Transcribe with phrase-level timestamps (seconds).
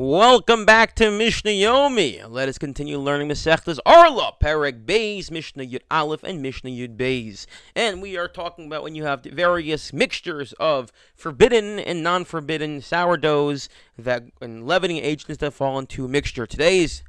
[0.00, 2.24] Welcome back to Mishnah Yomi.
[2.30, 7.46] Let us continue learning Masechtas Orlah, Perek Beis, Mishnah Yud Aleph, and Mishnah Yud Beis.
[7.74, 13.68] And we are talking about when you have various mixtures of forbidden and non-forbidden sourdoughs
[13.98, 16.46] that and leavening agents that fall into a mixture.
[16.46, 17.02] Today's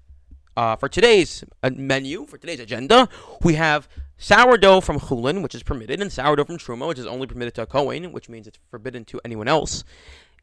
[0.57, 3.07] uh, for today's uh, menu, for today's agenda,
[3.43, 3.87] we have
[4.17, 7.61] sourdough from Chulin, which is permitted, and sourdough from Truma, which is only permitted to
[7.61, 9.83] a Kohen, which means it's forbidden to anyone else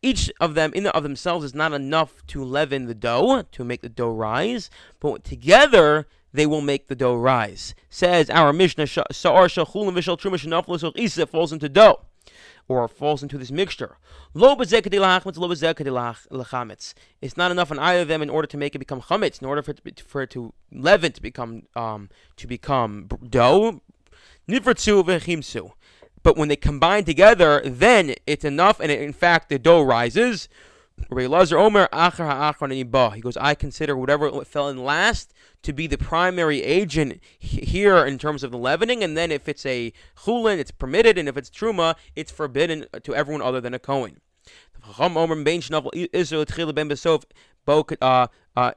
[0.02, 3.64] each of them in and of themselves is not enough to leaven the dough to
[3.64, 7.74] make the dough rise, but together they will make the dough rise.
[7.88, 12.02] Says our Mishnah, Sa'ar Shachul and Vishal Truma Isa falls into dough.
[12.68, 13.96] Or falls into this mixture.
[14.34, 14.72] It's
[17.36, 19.40] not enough on either of them in order to make it become chametz.
[19.40, 23.06] In order for it to, be, for it to leaven to become um, to become
[23.30, 23.82] dough,
[26.26, 30.48] but when they combine together, then it's enough, and it, in fact, the dough rises.
[31.08, 31.36] He goes,
[33.36, 38.50] I consider whatever fell in last to be the primary agent here in terms of
[38.50, 42.32] the leavening, and then if it's a chulin, it's permitted, and if it's truma, it's
[42.32, 44.20] forbidden to everyone other than a kohen.
[44.84, 45.06] Uh,
[48.56, 48.72] uh,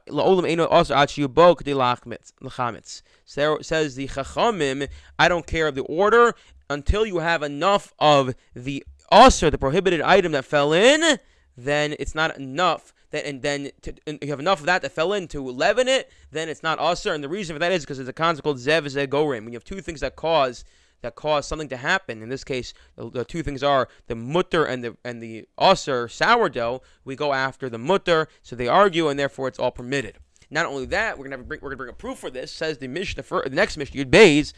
[3.62, 6.34] says the Chachamim, I don't care of the order,
[6.70, 11.18] until you have enough of the usher, the prohibited item that fell in,
[11.56, 12.94] then it's not enough.
[13.10, 15.88] That, and then to, and you have enough of that that fell in to leaven
[15.88, 17.12] it, then it's not usher.
[17.12, 19.44] And the reason for that is because there's a concept called zeh v'zeh gorem.
[19.44, 20.64] When you have two things that cause
[21.02, 22.22] that cause something to happen.
[22.22, 26.08] In this case, the, the, two things are the mutter and the and the usher
[26.08, 26.82] sourdough.
[27.04, 30.18] We go after the mutter, so they argue, and therefore it's all permitted.
[30.50, 32.50] Not only that, we're gonna bring, we're gonna bring a proof for this.
[32.50, 34.52] Says the Mishnah, for, the next Mishnah, Yud Beis,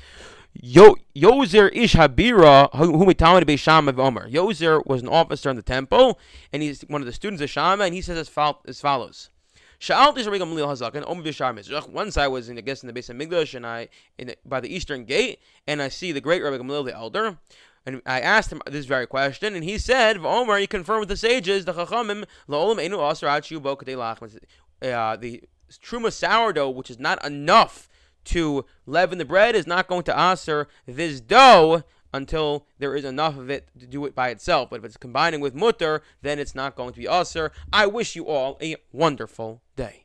[0.55, 4.29] Yo, Yozer Ish Habira, Shammai of Omer.
[4.29, 6.19] Yozer was an officer in the temple,
[6.53, 9.31] and he's one of the students of Shammai, and he says as, fo- as follows.
[9.89, 10.21] Once
[12.17, 14.73] I was in, I guess, in the base of Mikdash, and I in by the
[14.73, 17.39] eastern gate, and I see the great Rabbi Gamliel the elder,
[17.85, 21.17] and I asked him this very question, and he said, "Omer, you confirm with the
[21.17, 22.99] sages, the Chachamim, la'olam enu
[23.61, 23.77] bo
[24.83, 25.43] uh, the
[25.79, 27.89] truma sourdough, which is not enough
[28.25, 31.83] to leaven the bread, is not going to aser this dough
[32.15, 34.71] until there is enough of it to do it by itself.
[34.71, 37.53] But if it's combining with mutter, then it's not going to be aser.
[37.73, 40.05] I wish you all a wonderful day.